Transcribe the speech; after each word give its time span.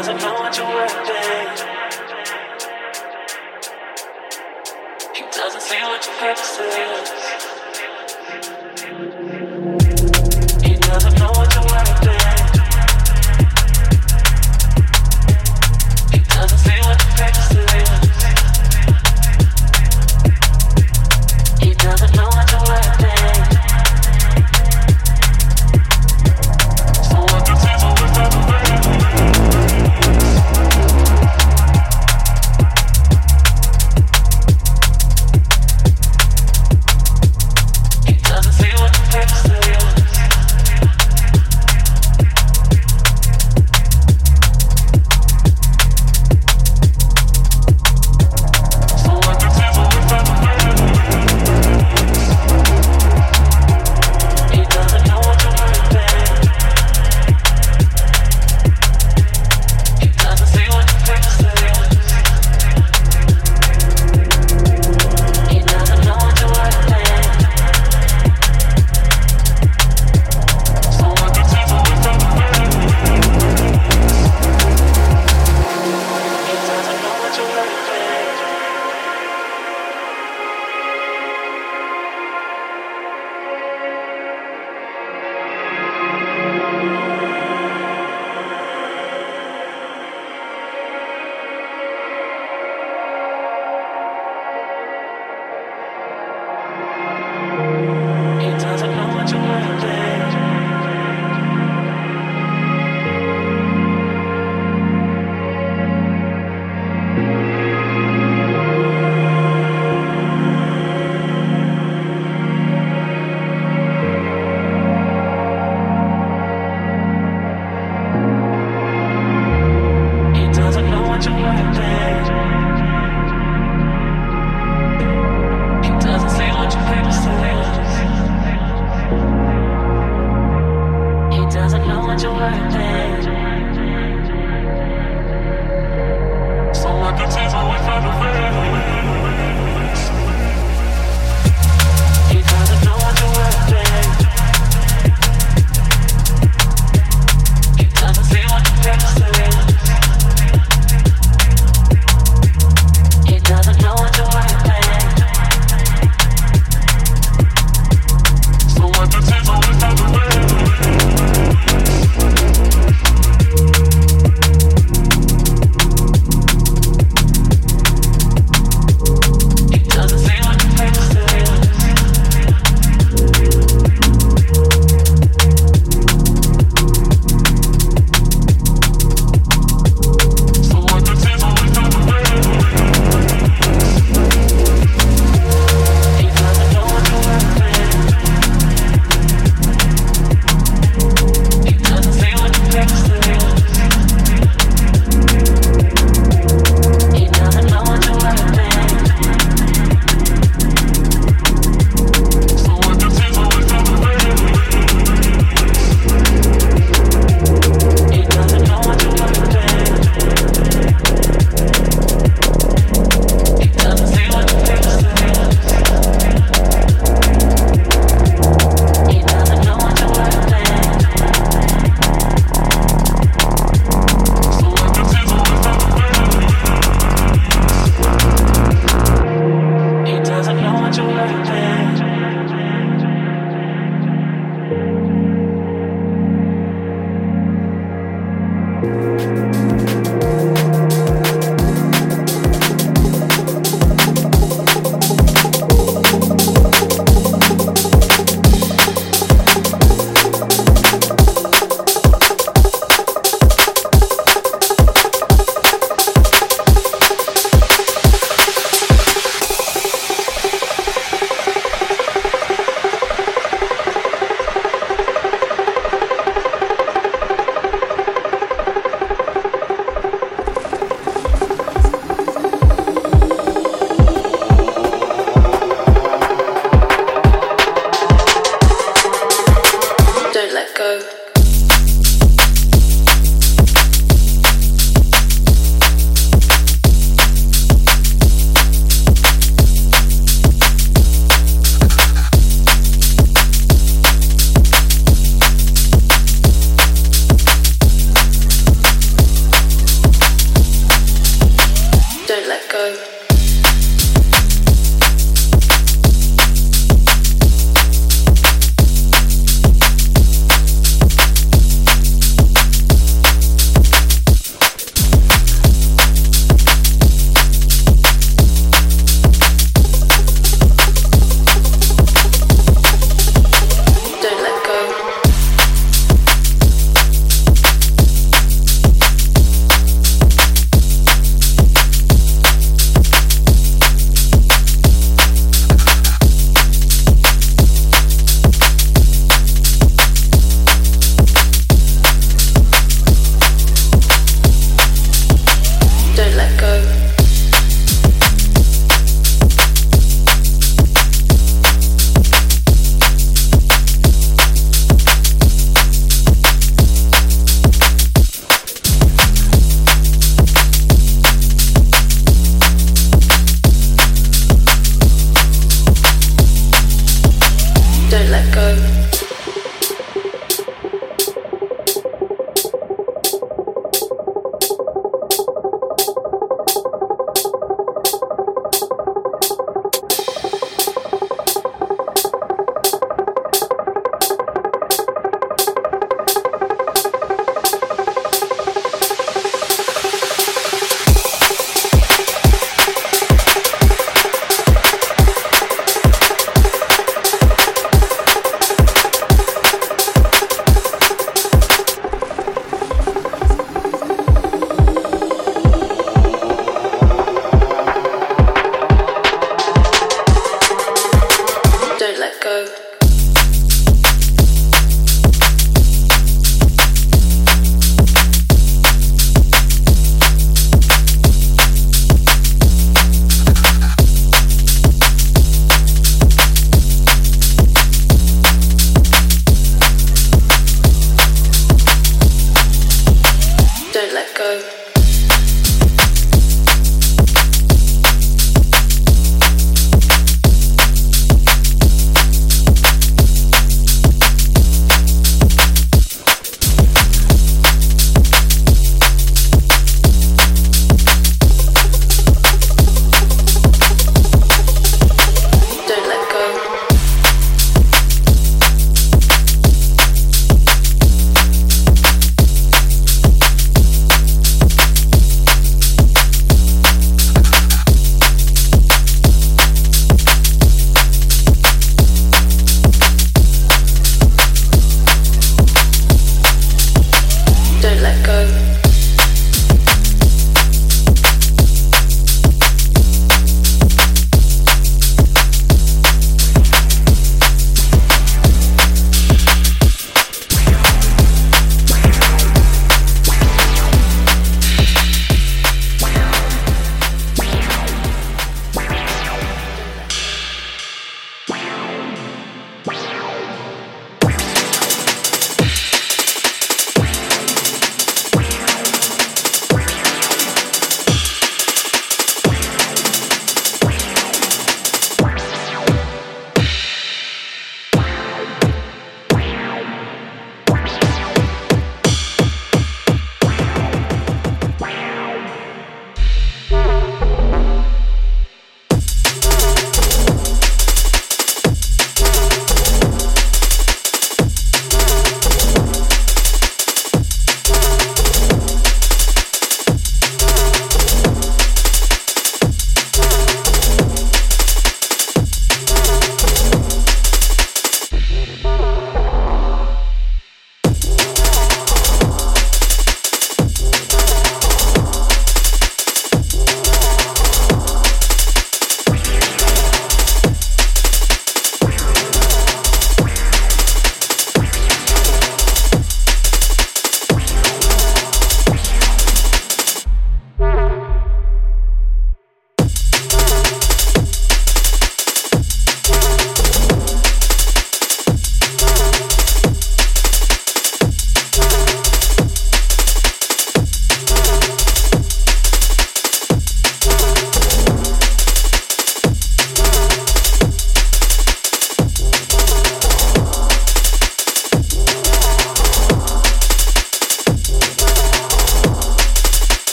Doesn't 0.00 0.16
know 0.16 0.32
what 0.32 0.56
you're 0.56 0.66
worth 0.66 0.92
He 5.14 5.22
doesn't 5.30 5.60
see 5.60 5.76
what 5.82 6.06
you 6.06 6.12
have 6.12 6.36
to 6.38 6.42
say 6.42 7.19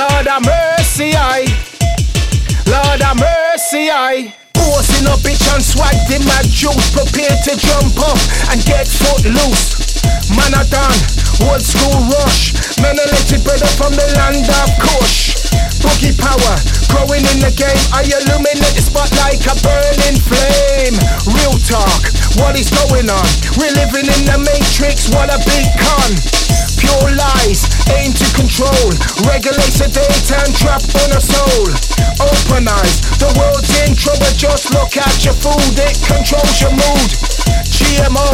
Lord 0.00 0.32
have 0.32 0.40
mercy, 0.48 1.12
I. 1.12 1.44
Lord 2.64 3.04
have 3.04 3.20
mercy, 3.20 3.92
I. 3.92 4.32
Forcing 4.56 5.04
a 5.04 5.12
bitch 5.20 5.44
and 5.52 5.60
swag 5.60 5.92
in 6.08 6.24
my 6.24 6.40
juice. 6.48 6.88
Prepare 6.96 7.36
to 7.44 7.52
jump 7.60 8.00
up 8.00 8.16
and 8.48 8.64
get 8.64 8.88
foot 8.88 9.28
loose. 9.28 10.00
Man 10.32 10.56
a 10.56 10.64
done, 10.72 10.96
old 11.44 11.60
school 11.60 12.00
rush. 12.16 12.56
Men 12.80 12.96
elected 12.96 13.44
brother 13.44 13.68
from 13.76 13.92
the 13.92 14.08
land 14.16 14.48
of 14.48 14.72
Kush. 14.80 15.36
Boogie 15.84 16.16
power, 16.16 16.56
growing 16.88 17.28
in 17.36 17.44
the 17.44 17.52
game. 17.52 17.84
I 17.92 18.08
illuminate 18.08 18.72
the 18.72 18.80
spot 18.80 19.12
like 19.20 19.44
a 19.44 19.56
burning 19.60 20.16
flame. 20.16 20.96
Real 21.28 21.60
talk, 21.68 22.08
what 22.40 22.56
is 22.56 22.72
going 22.72 23.12
on? 23.12 23.28
We're 23.60 23.76
living 23.76 24.08
in 24.08 24.22
the 24.24 24.40
matrix, 24.48 25.12
what 25.12 25.28
a 25.28 25.36
big 25.44 25.68
con. 25.76 26.49
Pure 26.80 27.12
lies, 27.12 27.68
aim 27.92 28.10
to 28.16 28.26
control. 28.32 28.88
Regulates 29.28 29.78
the 29.78 29.88
daytime 29.92 30.52
trap 30.56 30.80
on 31.04 31.12
a 31.12 31.20
soul. 31.20 31.68
Open 32.24 32.64
eyes, 32.64 33.00
the 33.20 33.28
world's 33.36 33.68
in 33.84 33.92
trouble. 33.92 34.32
Just 34.34 34.72
look 34.72 34.96
at 34.96 35.20
your 35.20 35.36
food, 35.36 35.76
it 35.76 36.00
controls 36.00 36.56
your 36.60 36.72
mood. 36.72 37.10
GMO, 37.68 38.28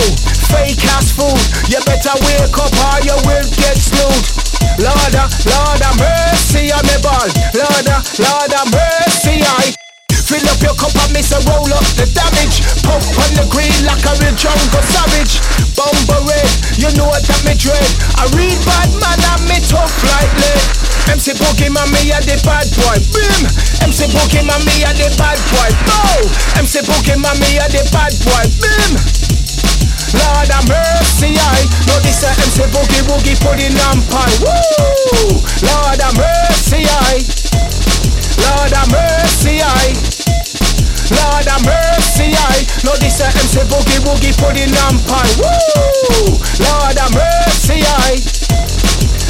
fake 0.47 0.83
ass 0.95 1.11
food. 1.11 1.43
You 1.67 1.83
better 1.85 2.15
wake 2.23 2.55
up 2.55 2.71
or 2.71 2.99
you 3.03 3.17
will 3.27 3.49
get 3.59 3.77
slewed. 3.79 4.25
Lorda, 4.79 5.27
ah, 5.27 5.31
Lorda, 5.51 5.91
mercy 5.99 6.71
on 6.71 6.85
me 6.87 6.97
ball. 7.03 7.29
Lorda, 7.55 7.99
ah, 7.99 8.23
Lorda, 8.23 8.61
mercy 8.71 9.43
I. 9.43 9.86
Fill 10.27 10.43
up 10.51 10.59
your 10.59 10.75
cup 10.75 10.91
and 11.07 11.15
miss 11.15 11.31
a 11.31 11.39
roll 11.47 11.71
up 11.71 11.87
the 11.95 12.03
damage. 12.11 12.59
Pump 12.83 13.07
on 13.15 13.31
the 13.39 13.47
green 13.47 13.71
like 13.87 14.03
a 14.03 14.13
real 14.19 14.35
jungle 14.35 14.83
savage. 14.91 15.39
Bomber 15.79 16.19
red, 16.27 16.51
you 16.83 16.91
know 16.99 17.07
what 17.07 17.23
that 17.31 17.47
me 17.47 17.55
dread. 17.55 17.87
I 18.19 18.27
read 18.35 18.59
bad 18.67 18.91
man 18.99 19.23
and 19.23 19.43
me 19.47 19.63
tough 19.63 19.95
like 20.03 20.35
lead. 20.35 20.87
MC 21.15 21.31
Boogie 21.39 21.71
man, 21.71 21.87
me 21.95 22.11
a 22.11 22.19
the 22.27 22.35
bad 22.43 22.67
boy. 22.75 22.99
Boom. 23.15 23.47
MC 23.87 24.11
Boogie 24.11 24.43
man, 24.43 24.59
me 24.67 24.83
a 24.83 24.91
the 24.99 25.15
bad 25.15 25.39
boy. 25.55 25.71
Bow. 25.87 26.19
MC 26.59 26.83
Boogie 26.83 27.15
man, 27.23 27.39
me 27.39 27.63
a 27.63 27.67
the 27.71 27.87
bad 27.95 28.11
boy. 28.27 28.51
Boom. 28.59 28.99
Lord 30.11 30.51
have 30.51 30.67
mercy, 30.67 31.39
I 31.39 31.63
know 31.87 32.03
this 32.03 32.27
a 32.27 32.35
MC 32.35 32.67
Boogie 32.75 33.07
Woogie 33.07 33.39
pudding 33.39 33.79
and 33.79 34.03
pie. 34.11 34.35
Woo! 34.43 35.39
Lord 35.71 36.03
have 36.03 36.19
mercy, 36.19 36.83
I. 36.83 37.23
Lord 38.43 38.75
have 38.75 38.91
mercy, 38.91 39.63
I. 39.63 40.16
Lord 41.11 41.47
have 41.47 41.63
mercy, 41.65 42.35
I 42.35 42.67
know 42.83 42.97
this 42.99 43.21
uh, 43.21 43.31
a 43.31 43.39
MC 43.39 43.63
Boogie 43.71 44.03
Woogie 44.03 44.35
pudding 44.39 44.75
and 44.75 44.99
pie. 45.07 45.31
Woo! 45.39 46.35
Lord 46.59 46.99
have 46.99 47.15
mercy, 47.15 47.79
I. 47.87 48.19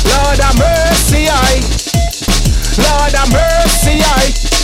Lord 0.09 0.41
have 0.41 0.57
mercy, 0.57 1.29
I. 1.29 1.61
Lord 2.81 3.13
have 3.13 3.33
mercy, 3.33 4.01
I. 4.01 4.56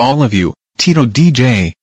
all 0.00 0.22
of 0.22 0.32
you, 0.32 0.54
Tito 0.78 1.04
DJ. 1.04 1.74